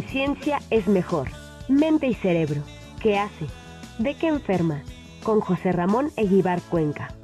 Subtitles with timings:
[0.00, 1.28] Ciencia es mejor.
[1.68, 2.62] Mente y cerebro.
[3.02, 3.46] ¿Qué hace?
[3.98, 4.82] ¿De qué enferma?
[5.22, 7.14] Con José Ramón Eguibar Cuenca.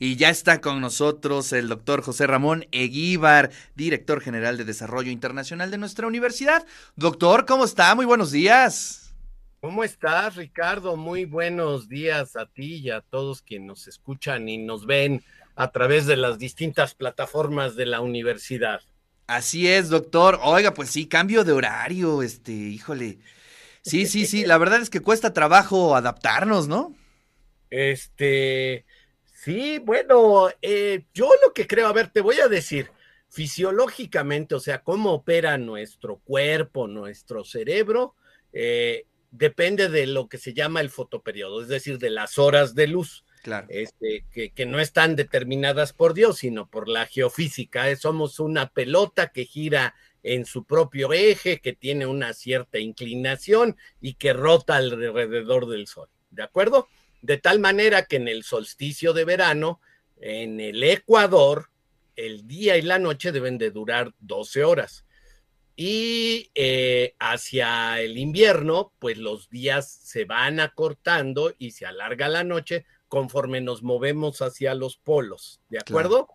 [0.00, 5.70] Y ya está con nosotros el doctor José Ramón Eguíbar, director general de Desarrollo Internacional
[5.70, 6.64] de nuestra universidad.
[6.96, 7.94] Doctor, ¿cómo está?
[7.94, 9.14] Muy buenos días.
[9.60, 10.96] ¿Cómo estás, Ricardo?
[10.96, 15.22] Muy buenos días a ti y a todos quienes nos escuchan y nos ven
[15.56, 18.80] a través de las distintas plataformas de la universidad.
[19.28, 20.40] Así es, doctor.
[20.42, 23.18] Oiga, pues sí, cambio de horario, este, híjole.
[23.82, 26.94] Sí, sí, sí, la verdad es que cuesta trabajo adaptarnos, ¿no?
[27.70, 28.84] Este,
[29.44, 32.90] Sí, bueno, eh, yo lo que creo, a ver, te voy a decir,
[33.28, 38.16] fisiológicamente, o sea, cómo opera nuestro cuerpo, nuestro cerebro,
[38.52, 42.88] eh, depende de lo que se llama el fotoperiodo, es decir, de las horas de
[42.88, 43.24] luz.
[43.42, 43.66] Claro.
[43.70, 47.94] Este, que, no están determinadas por Dios, sino por la geofísica.
[47.96, 54.14] Somos una pelota que gira en su propio eje, que tiene una cierta inclinación y
[54.14, 56.08] que rota alrededor del Sol.
[56.30, 56.88] ¿De acuerdo?
[57.22, 59.80] de tal manera que en el solsticio de verano,
[60.20, 61.70] en el Ecuador,
[62.16, 65.04] el día y la noche deben de durar 12 horas.
[65.76, 72.42] Y eh, hacia el invierno, pues los días se van acortando y se alarga la
[72.42, 76.28] noche conforme nos movemos hacia los polos, ¿de acuerdo?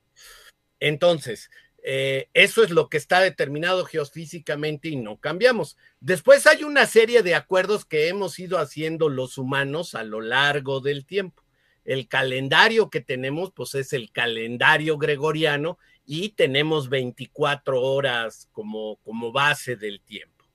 [0.79, 1.49] Entonces,
[1.85, 5.77] eh, eso es lo que está determinado geofísicamente y no cambiamos.
[5.99, 10.79] Después hay una serie de acuerdos que hemos ido haciendo los humanos a lo largo
[10.79, 11.43] del tiempo.
[11.83, 19.33] El calendario que tenemos, pues es el calendario gregoriano y tenemos 24 horas como, como
[19.33, 20.45] base del tiempo.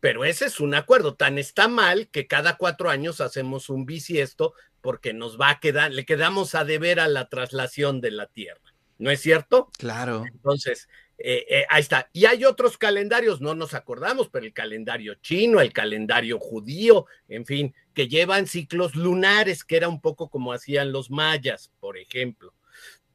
[0.00, 1.14] Pero ese es un acuerdo.
[1.14, 5.92] Tan está mal que cada cuatro años hacemos un bisiesto porque nos va a quedar,
[5.92, 8.70] le quedamos a deber a la traslación de la Tierra.
[9.00, 9.70] ¿no es cierto?
[9.78, 10.24] Claro.
[10.30, 10.86] Entonces,
[11.16, 12.10] eh, eh, ahí está.
[12.12, 17.46] Y hay otros calendarios, no nos acordamos, pero el calendario chino, el calendario judío, en
[17.46, 22.52] fin, que llevan ciclos lunares, que era un poco como hacían los mayas, por ejemplo.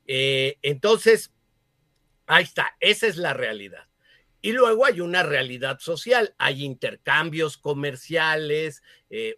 [0.07, 1.31] Eh, entonces,
[2.25, 3.85] ahí está, esa es la realidad.
[4.45, 8.83] Y luego hay una realidad social, hay intercambios comerciales,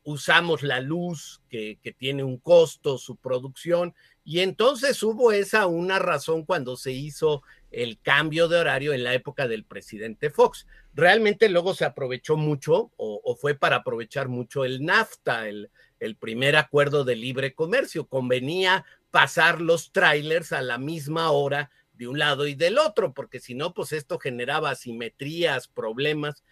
[0.03, 3.95] usamos la luz que, que, tiene un costo, su producción,
[4.25, 7.41] y entonces hubo esa una razón cuando se hizo
[7.71, 10.67] el cambio de horario en la época del presidente Fox.
[10.93, 16.57] Realmente luego se aprovechó mucho o, fue para aprovechar mucho el NAFTA, el, el primer
[16.57, 18.07] acuerdo de libre comercio.
[18.07, 23.39] Convenía pasar los trailers a la misma hora de un lado y del otro, porque
[23.39, 26.43] si no, pues esto generaba asimetrías, problemas,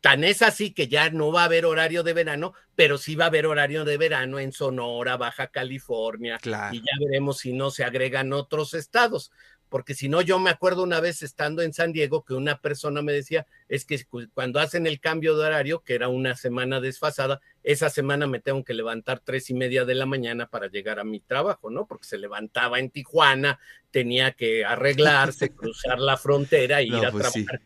[0.00, 3.24] Tan es así que ya no va a haber horario de verano, pero sí va
[3.24, 6.38] a haber horario de verano en Sonora, Baja California,
[6.72, 9.30] y ya veremos si no se agregan otros estados.
[9.70, 13.00] Porque si no, yo me acuerdo una vez estando en San Diego que una persona
[13.00, 14.04] me decía, es que
[14.34, 18.62] cuando hacen el cambio de horario, que era una semana desfasada, esa semana me tengo
[18.64, 21.86] que levantar tres y media de la mañana para llegar a mi trabajo, ¿no?
[21.86, 23.58] Porque se levantaba en Tijuana,
[23.90, 27.60] tenía que arreglarse, cruzar la frontera e ir a pues trabajar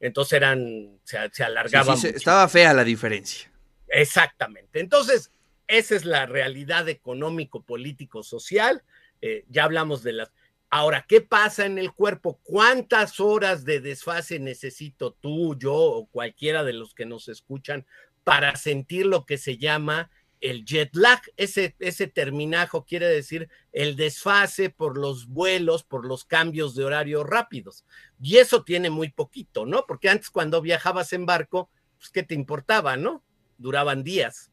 [0.00, 1.98] entonces eran, se, alargaban.
[1.98, 3.50] estaba fea la diferencia.
[3.88, 4.80] Exactamente.
[4.80, 5.30] Entonces,
[5.66, 8.82] esa es la realidad económico, político, social.
[9.20, 10.32] Eh, ya hablamos de las.
[10.70, 12.40] Ahora, ¿qué pasa en el cuerpo?
[12.42, 17.86] ¿Cuántas horas de desfase necesito tú, yo o cualquiera de los que nos escuchan
[18.22, 23.96] para sentir lo que se llama el jet lag, ese, ese terminajo quiere decir el
[23.96, 27.84] desfase por los vuelos, por los cambios de horario rápidos.
[28.20, 29.84] Y eso tiene muy poquito, ¿no?
[29.86, 33.24] Porque antes cuando viajabas en barco, pues ¿qué te importaba, no?
[33.56, 34.50] Duraban días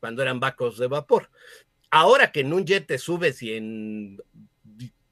[0.00, 1.30] cuando eran barcos de vapor.
[1.90, 4.18] Ahora que en un jet te subes y en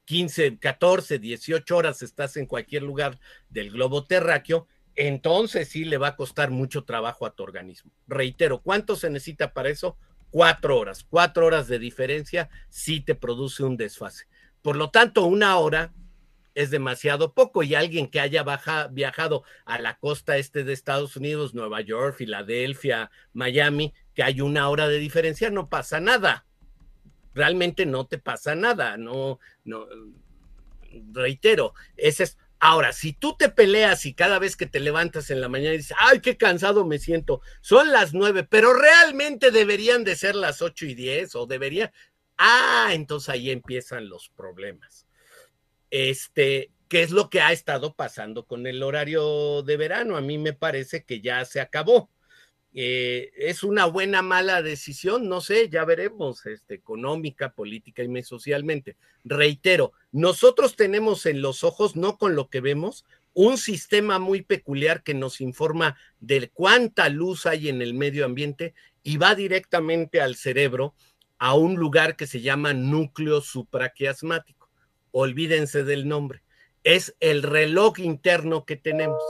[0.09, 6.07] 15, 14, 18 horas estás en cualquier lugar del globo terráqueo, entonces sí le va
[6.07, 7.91] a costar mucho trabajo a tu organismo.
[8.07, 9.99] Reitero, ¿cuánto se necesita para eso?
[10.31, 11.05] cuatro horas.
[11.07, 14.25] Cuatro horas de diferencia sí te produce un desfase.
[14.63, 15.93] Por lo tanto, una hora
[16.55, 18.43] es demasiado poco y alguien que haya
[18.89, 24.67] viajado a la costa este de Estados Unidos, Nueva York, Filadelfia, Miami, que hay una
[24.69, 26.45] hora de diferencia, no pasa nada.
[27.39, 29.87] Realmente no te pasa nada, no, no,
[31.13, 35.39] reitero, ese es Ahora, si tú te peleas y cada vez que te levantas en
[35.39, 40.17] la mañana dices, ay, qué cansado me siento, son las nueve, pero realmente deberían de
[40.17, 41.93] ser las ocho y diez o debería,
[42.37, 45.07] ah, entonces ahí empiezan los problemas.
[45.89, 50.17] Este, ¿qué es lo que ha estado pasando con el horario de verano?
[50.17, 52.09] A mí me parece que ya se acabó.
[52.73, 58.95] Eh, es una buena mala decisión, no sé, ya veremos, este, económica, política y socialmente.
[59.23, 65.03] Reitero, nosotros tenemos en los ojos, no con lo que vemos, un sistema muy peculiar
[65.03, 68.73] que nos informa de cuánta luz hay en el medio ambiente
[69.03, 70.93] y va directamente al cerebro
[71.37, 74.69] a un lugar que se llama núcleo supraquiasmático.
[75.11, 76.43] Olvídense del nombre.
[76.83, 79.21] Es el reloj interno que tenemos.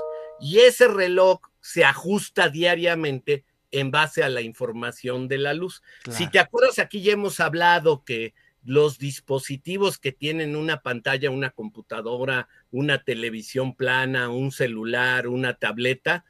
[0.41, 5.83] Y ese reloj se ajusta diariamente en base a la información de la luz.
[6.09, 8.33] Si te acuerdas, aquí ya hemos hablado que
[8.63, 16.25] los dispositivos que tienen una pantalla, una computadora, una televisión plana, un celular, una tableta,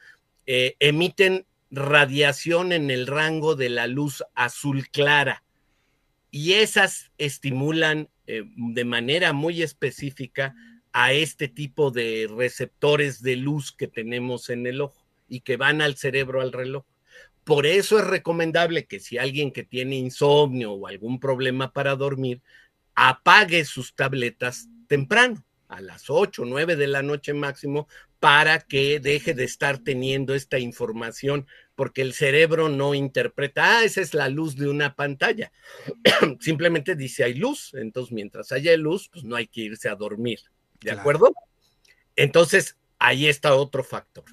[0.46, 5.44] eh, emiten radiación en el rango de la luz azul clara.
[6.31, 10.56] Y esas estimulan eh, de manera muy específica
[10.92, 15.81] a este tipo de receptores de luz que tenemos en el ojo y que van
[15.81, 16.86] al cerebro al reloj.
[17.44, 22.42] Por eso es recomendable que si alguien que tiene insomnio o algún problema para dormir,
[22.96, 27.88] apague sus tabletas temprano, a las 8 o 9 de la noche máximo,
[28.20, 34.02] para que deje de estar teniendo esta información, porque el cerebro no interpreta, ah, esa
[34.02, 35.52] es la luz de una pantalla.
[36.40, 40.40] Simplemente dice hay luz, entonces mientras haya luz, pues no hay que irse a dormir.
[40.81, 41.34] ¿De acuerdo?
[42.16, 44.26] Entonces, ahí está otro factor.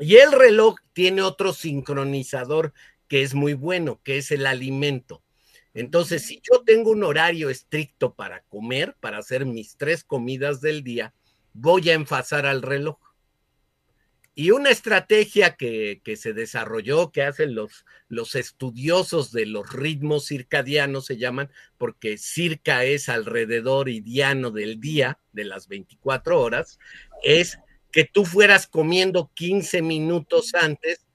[0.00, 2.72] Y el reloj tiene otro sincronizador
[3.08, 5.22] que es muy bueno, que es el alimento.
[5.72, 10.84] Entonces, si yo tengo un horario estricto para comer, para hacer mis tres comidas del
[10.84, 11.14] día,
[11.52, 12.98] voy a enfasar al reloj.
[14.36, 21.06] Y una estrategia que, se desarrolló, que hacen los, los, estudiosos de los ritmos circadianos,
[21.06, 26.80] se llaman, porque circa es alrededor y diano del día, de las 24 horas,
[27.22, 27.60] es
[27.94, 31.06] que tú fueras comiendo 15 minutos antes,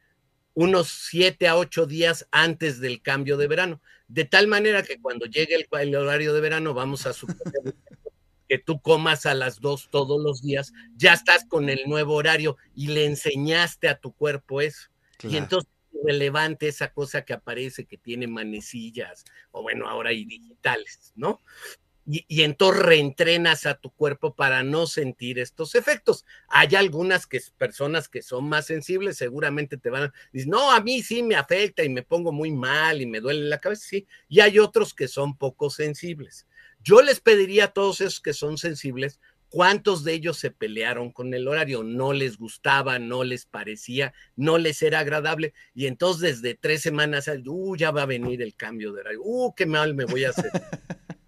[0.54, 3.82] unos 7 a 8 días antes del cambio de verano.
[4.08, 7.36] De tal manera que cuando llegue el, horario de verano, vamos a suponer
[8.48, 12.56] que tú comas a las 2 todos los días, ya estás con el nuevo horario
[12.74, 14.88] y le enseñaste a tu cuerpo eso.
[15.22, 15.70] Y entonces
[16.06, 21.42] relevante esa cosa que aparece que tiene manecillas, o bueno, ahora hay digitales, ¿no?
[22.12, 26.26] Y, entonces reentrenas a tu cuerpo para no sentir estos efectos.
[26.48, 30.82] Hay algunas que, personas que son más sensibles, seguramente te van a decir, no, a
[30.82, 34.08] mí sí me afecta y me pongo muy mal y me duele la cabeza, sí,
[34.28, 36.48] y hay otros que son poco sensibles.
[36.82, 39.20] Yo les pediría a todos esos que son sensibles,
[39.50, 41.84] ¿cuántos de ellos se pelearon con el horario?
[41.84, 47.30] No les gustaba, no les parecía, no les era agradable, y entonces desde tres semanas,
[47.46, 50.30] uh, ya va a venir el cambio de horario, uh, qué mal me voy a
[50.32, 50.50] hacer.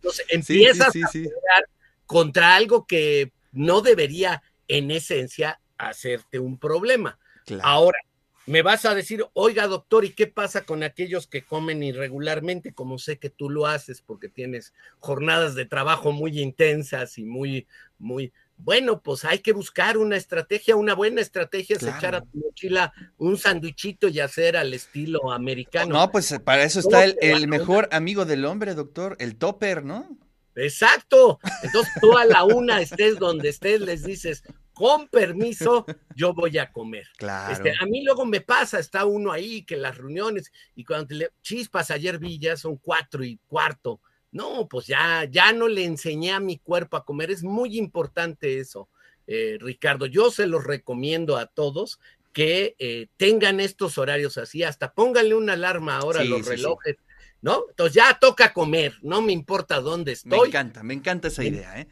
[0.00, 1.64] Entonces empiezas a pelear
[2.06, 7.18] contra algo que no debería en esencia hacerte un problema.
[7.62, 7.98] Ahora,
[8.46, 12.72] me vas a decir, oiga doctor, ¿y qué pasa con aquellos que comen irregularmente?
[12.72, 17.66] Como sé que tú lo haces porque tienes jornadas de trabajo muy intensas y muy,
[17.98, 18.32] muy,
[18.62, 22.92] bueno, pues hay que buscar una estrategia, una buena estrategia es echar a tu mochila
[23.16, 25.94] un sandwichito y hacer al estilo americano.
[25.94, 30.18] No, pues para eso está el, mejor amigo del hombre, doctor, el topper, ¿no?
[30.54, 31.38] Exacto.
[31.62, 34.42] Entonces tú a la una estés donde estés, les dices,
[34.72, 37.06] con permiso, yo voy a comer.
[37.16, 37.52] Claro.
[37.52, 41.30] Este, a mí luego me pasa, está uno ahí, que las reuniones, y cuando le
[41.42, 44.00] chispas, ayer vi ya son cuatro y cuarto
[44.32, 47.30] no, pues ya, ya no le enseñé a mi cuerpo a comer.
[47.30, 48.88] Es muy importante eso,
[49.26, 50.06] eh, Ricardo.
[50.06, 52.00] Yo se los recomiendo a todos
[52.32, 56.96] que eh, tengan estos horarios así, hasta pónganle una alarma ahora a los relojes,
[57.42, 57.64] ¿no?
[57.70, 60.38] Entonces ya toca comer, no me importa dónde estoy.
[60.38, 61.88] Me encanta, me encanta esa idea, ¿eh?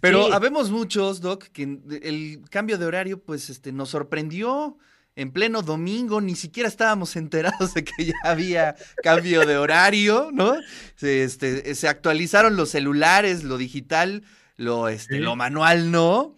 [0.00, 4.76] Pero habemos muchos, Doc, que el cambio de horario, pues, este, nos sorprendió
[5.16, 10.54] en pleno domingo, ni siquiera estábamos enterados de que ya había cambio de horario, ¿no?
[10.96, 14.24] Se, este, se actualizaron los celulares, lo digital,
[14.56, 16.36] lo, este, lo manual no.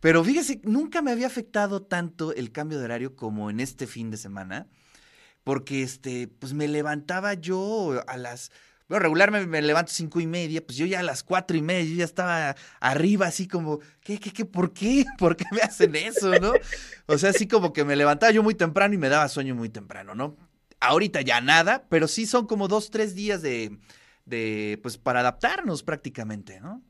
[0.00, 4.10] Pero fíjese, nunca me había afectado tanto el cambio de horario como en este fin
[4.10, 4.66] de semana,
[5.44, 8.50] porque este, pues me levantaba yo a las
[8.90, 11.88] bueno, regular me, levanto cinco y media, pues yo ya a las cuatro y media,
[11.88, 15.04] yo ya estaba arriba, así como, ¿qué, qué, qué, por qué?
[15.18, 16.54] ¿Por qué me hacen eso, no?
[17.06, 19.68] O sea, así como que me levantaba yo muy temprano y me daba sueño muy
[19.68, 20.36] temprano, ¿no?
[20.80, 23.78] Ahorita ya nada, pero sí son como dos, tres días de,
[24.24, 26.82] de pues para adaptarnos prácticamente, ¿no?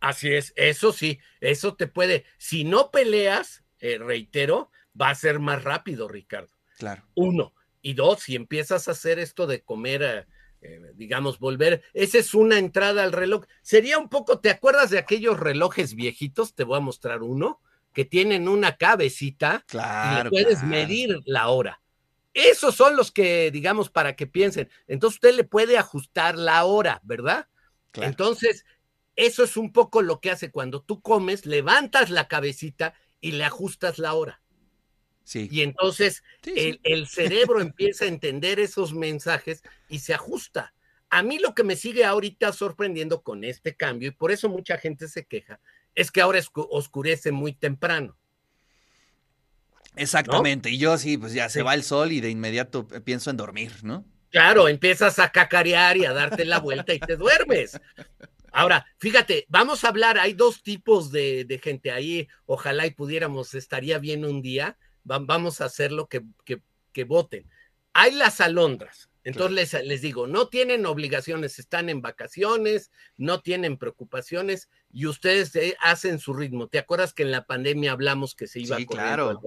[0.00, 4.70] Así es, eso sí, eso te puede, si no peleas, eh, reitero,
[5.00, 6.52] va a ser más rápido, Ricardo.
[6.76, 7.04] Claro.
[7.14, 7.54] Uno.
[7.80, 10.28] Y dos, si empiezas a hacer esto de comer...
[10.62, 11.82] Eh, digamos, volver.
[11.92, 13.44] Esa es una entrada al reloj.
[13.62, 16.54] Sería un poco, ¿te acuerdas de aquellos relojes viejitos?
[16.54, 17.60] Te voy a mostrar uno,
[17.92, 21.82] que tienen una cabecita claro, y puedes medir la hora.
[22.32, 24.70] Esos son los que, digamos, para que piensen.
[24.86, 27.48] Entonces usted le puede ajustar la hora, ¿verdad?
[27.94, 28.64] Entonces,
[29.16, 33.44] eso es un poco lo que hace cuando tú comes, levantas la cabecita y le
[33.44, 34.41] ajustas la hora.
[35.24, 35.48] Sí.
[35.50, 40.74] Y entonces el, el, cerebro empieza a entender esos mensajes y se ajusta.
[41.10, 44.78] A mí lo que me sigue ahorita sorprendiendo con este cambio, y por eso mucha
[44.78, 45.60] gente se queja,
[45.94, 48.16] es que ahora oscurece muy temprano.
[49.94, 53.36] Exactamente, y yo sí, pues ya se va el sol y de inmediato pienso en
[53.36, 54.06] dormir, ¿no?
[54.30, 57.78] Claro, empiezas a cacarear y a darte la vuelta y te duermes.
[58.50, 63.98] Ahora, fíjate, vamos a hablar, hay dos tipos de, gente ahí, ojalá y pudiéramos, estaría
[63.98, 67.48] bien un día, vamos a hacerlo que, que, que voten.
[67.92, 73.76] Hay las alondras, entonces les, les, digo, no tienen obligaciones, están en vacaciones, no tienen
[73.76, 76.66] preocupaciones y ustedes hacen su ritmo.
[76.66, 79.40] ¿Te acuerdas que en la pandemia hablamos que se iba sí, claro.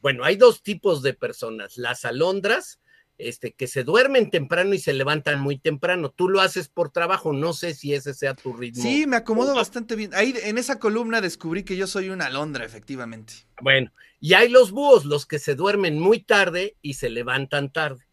[0.00, 2.80] Bueno, hay dos tipos de personas, las alondras,
[3.18, 6.10] este, que se duermen temprano y se levantan muy temprano.
[6.10, 8.82] Tú lo haces por trabajo, no sé si ese sea tu ritmo.
[8.82, 10.14] Sí, me acomodo bastante bien.
[10.14, 13.34] Ahí en esa columna descubrí que yo soy una alondra, efectivamente.
[13.60, 18.06] Bueno, y hay los búhos, los que se duermen muy tarde y se levantan tarde.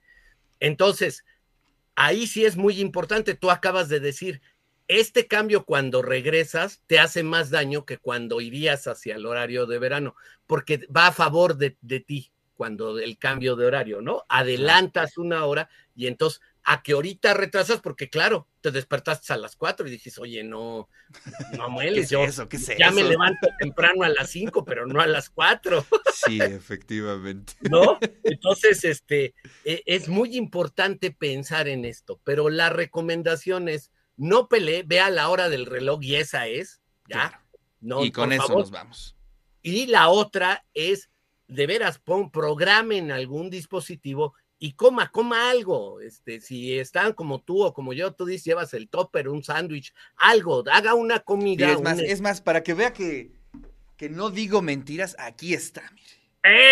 [0.60, 1.24] Entonces,
[1.96, 4.42] ahí sí es muy importante, tú acabas de decir,
[4.88, 9.80] este cambio cuando regresas te hace más daño que cuando irías hacia el horario de
[9.80, 10.16] verano,
[10.48, 14.24] porque va a favor de, de ti cuando el cambio de horario, ¿no?
[14.30, 19.56] Adelantas una hora y entonces a que ahorita retrasas, porque claro, te despertaste a las
[19.56, 20.90] cuatro y dices, oye, no,
[21.56, 22.50] no mueles, yo eso?
[22.50, 22.96] ¿Qué es ya eso?
[22.96, 25.86] me levanto temprano a las cinco, pero no a las cuatro.
[26.26, 27.54] Sí, efectivamente.
[27.70, 28.00] ¿No?
[28.24, 34.84] Entonces, este, e, es muy importante pensar en esto, pero la recomendación es, no pelee,
[34.84, 37.30] vea la hora del reloj y esa es, ya.
[37.30, 37.46] Claro.
[37.82, 38.62] No, y con eso favor.
[38.62, 39.16] nos vamos.
[39.62, 41.12] Y la otra es,
[41.48, 46.00] de veras, pon, programen algún dispositivo y coma, coma algo.
[46.02, 49.94] Este, si están como tú o como yo, tú dices, llevas el topper, un sándwich,
[50.18, 51.74] algo, haga una Sí, comida.
[51.74, 53.32] es, más, un- es más, para que vea que,
[53.98, 56.26] que no digo mentiras, aquí está, mire.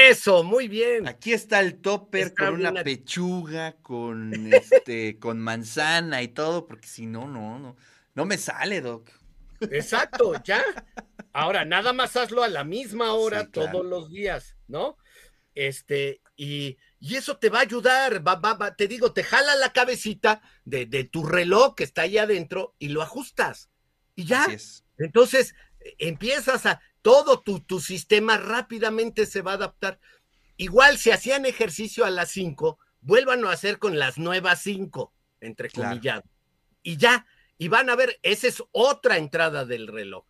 [0.09, 1.07] Eso, muy bien.
[1.07, 2.83] Aquí está el topper Está con una bien.
[2.83, 7.75] pechuga, con este, con manzana y todo, porque si no, no, no,
[8.13, 9.09] no me sale, Doc.
[9.71, 10.63] Exacto, ya.
[11.33, 13.71] Ahora, nada más hazlo a la misma hora Sí, claro.
[13.71, 14.97] todos los días, ¿no?
[15.55, 19.55] Este, y, y eso te va a ayudar, va, va, va, te digo, te jala
[19.55, 23.69] la cabecita de, de tu reloj que está ahí adentro y lo ajustas.
[24.15, 24.47] Y ya,
[24.97, 25.55] entonces
[25.97, 29.99] empiezas a, todo tu, tu sistema rápidamente se va a adaptar.
[30.55, 35.69] Igual si hacían ejercicio a las 5, vuelvan a hacer con las nuevas 5, entre
[35.69, 35.89] Claro.
[35.89, 36.23] comillas.
[36.83, 37.25] Y ya,
[37.57, 40.25] y van a ver, esa es otra entrada del reloj.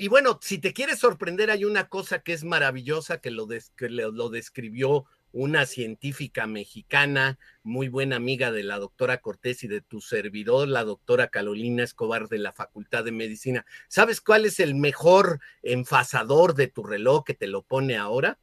[0.00, 3.72] Y bueno, si te quieres sorprender, hay una cosa que es maravillosa que lo, des-
[3.76, 9.80] que lo describió una científica mexicana, muy buena amiga de la doctora Cortés y de
[9.80, 13.66] tu servidor, la doctora Carolina Escobar de la Facultad de Medicina.
[13.88, 18.38] ¿Sabes cuál es el mejor enfasador de tu reloj que te lo pone ahora?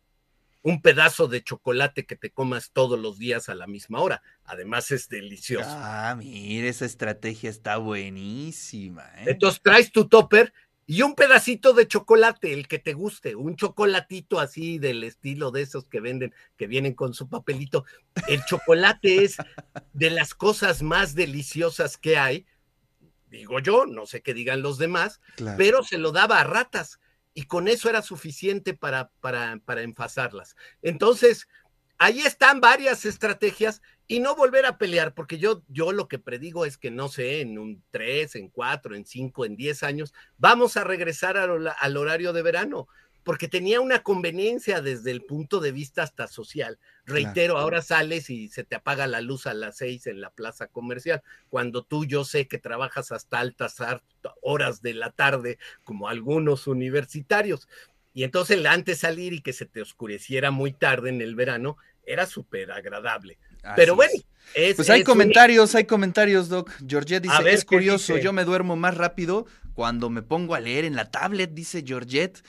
[0.61, 4.21] Un pedazo de chocolate que te comas todos los días a la misma hora.
[4.43, 5.69] Además es delicioso.
[5.71, 9.25] Ah, mire, esa estrategia está buenísima, ¿eh?
[9.27, 10.53] Entonces traes tu topper
[10.87, 15.63] y un pedacito de chocolate, el que te guste, un chocolatito así del estilo de
[15.63, 17.85] esos que venden, que vienen con su papelito.
[18.27, 19.37] El chocolate es
[19.93, 22.45] de las cosas más deliciosas que hay,
[23.29, 25.57] digo yo, no sé qué digan los demás, Claro.
[25.57, 26.99] pero se lo daba a ratas
[27.33, 30.55] y con eso era suficiente para, para, para enfasarlas.
[30.81, 31.47] Entonces,
[31.97, 36.65] ahí están varias estrategias y no volver a pelear, porque yo, yo lo que predigo
[36.65, 40.77] es que no sé, en un 3, en 4, en 5, en 10 años, vamos
[40.77, 42.87] a regresar al, al horario de verano,
[43.23, 46.77] porque tenía una conveniencia desde el punto de vista hasta social.
[47.05, 50.67] Reitero, ahora sales y se te apaga la luz a las 6 en la plaza
[50.67, 53.77] comercial, cuando tú yo sé que trabajas hasta altas
[54.43, 57.67] horas de la tarde, como algunos universitarios.
[58.15, 61.77] Y entonces el antes salir y que se te oscureciera muy tarde en el verano
[62.05, 63.37] era súper agradable.
[63.61, 64.25] Así Pero bueno, es.
[64.53, 66.71] es, Pues hay es comentarios, hay comentarios, Doc.
[66.87, 68.23] Georgette dice, ver, es ¿qué curioso, dice?
[68.23, 72.41] yo me duermo más rápido cuando me pongo a leer en la tablet, dice Georgette.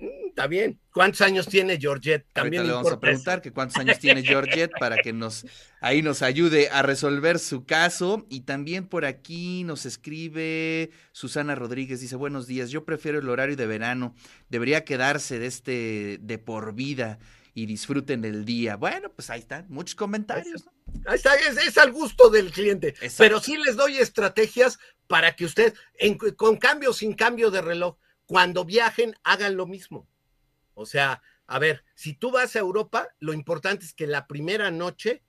[0.00, 0.80] Un- está bien.
[0.92, 2.26] ¿Cuántos años tiene Georgette?
[2.32, 3.42] También le vamos a preguntar eso.
[3.42, 5.44] que cuántos años tiene Georgette para que nos
[5.80, 8.26] ahí nos ayude a resolver su caso.
[8.28, 13.56] Y también por aquí nos escribe Susana Rodríguez, dice, buenos días, yo prefiero el horario
[13.56, 14.14] de verano,
[14.48, 17.18] debería quedarse de este de por vida
[17.54, 18.76] y disfruten el día.
[18.76, 20.64] Bueno, pues ahí están, muchos comentarios.
[20.64, 20.72] ¿no?
[21.06, 22.88] Ahí está, es, es al gusto del cliente.
[22.88, 23.14] Exacto.
[23.18, 24.78] Pero sí les doy estrategias
[25.08, 27.96] para que usted, en- con cambio o sin cambio de reloj,
[28.30, 30.06] cuando viajen, hagan lo mismo.
[30.74, 34.70] O sea, a ver, si tú vas a Europa, lo importante es que la primera
[34.70, 35.24] noche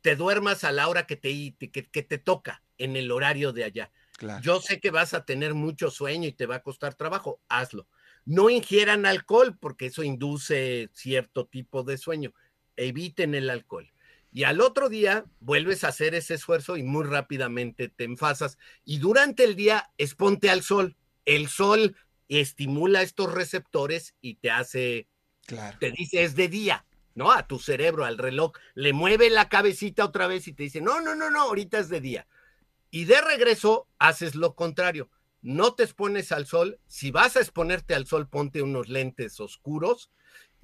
[0.00, 3.64] te duermas a la hora que te, que, que te toca, en el horario de
[3.64, 3.92] allá.
[4.40, 7.86] Yo sé que vas a tener mucho sueño y te va a costar trabajo, hazlo.
[8.24, 12.32] No ingieran alcohol porque eso induce cierto tipo de sueño.
[12.76, 13.92] Eviten el alcohol.
[14.32, 18.56] Y al otro día vuelves a hacer ese esfuerzo y muy rápidamente te enfasas.
[18.86, 20.96] Y durante el día exponte al sol.
[21.26, 21.94] El sol
[22.40, 25.08] estimula estos receptores y te hace,
[25.46, 25.78] claro.
[25.78, 27.32] te dice es de día, ¿no?
[27.32, 31.00] A tu cerebro, al reloj, le mueve la cabecita otra vez y te dice, no,
[31.00, 32.26] no, no, no, ahorita es de día.
[32.90, 35.10] Y de regreso haces lo contrario.
[35.40, 36.78] No te expones al sol.
[36.86, 40.10] Si vas a exponerte al sol, ponte unos lentes oscuros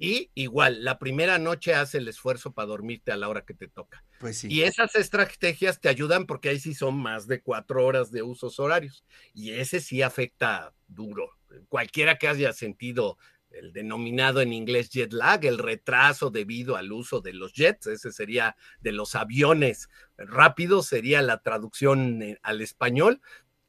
[0.01, 3.67] y igual, la primera noche hace el esfuerzo para dormirte a la hora que te
[3.67, 4.05] toca.
[4.19, 4.47] Pues sí.
[4.49, 8.59] Y esas estrategias te ayudan porque ahí sí son más de cuatro horas de usos
[8.61, 9.03] horarios.
[9.33, 11.37] Y ese sí afecta duro.
[11.67, 13.17] Cualquiera que haya sentido
[13.51, 18.11] el denominado en inglés jet lag, el retraso debido al uso de los jets, ese
[18.11, 19.89] sería de los aviones.
[20.17, 23.21] Rápidos, sería la traducción eh, al español,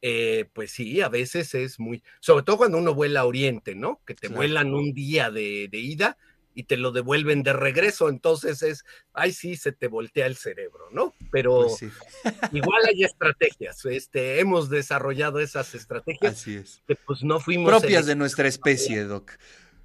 [0.03, 4.01] eh, pues sí, a veces es muy, sobre todo cuando uno vuela a Oriente, ¿no?
[4.07, 6.17] Que te vuelan un día de, ida
[6.55, 10.89] y te lo devuelven de regreso, entonces es, ay sí, se te voltea el cerebro,
[10.93, 11.15] ¿no?
[11.31, 11.93] Pero pues
[12.53, 16.83] igual hay estrategias, este, hemos desarrollado esas estrategias Así es.
[16.87, 17.71] que pues no fuimos...
[17.71, 19.33] Propias de nuestra especie, Doc.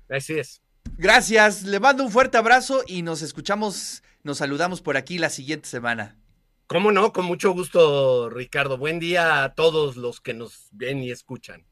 [0.10, 0.62] Así es.
[0.98, 5.68] Gracias, le mando un fuerte abrazo y nos escuchamos, nos saludamos por aquí la siguiente
[5.68, 6.18] semana.
[6.68, 7.14] ¿Cómo no?
[7.14, 8.80] Con mucho gusto, Ricardo.
[8.80, 11.64] Buen día a todos los que nos ven y escuchan.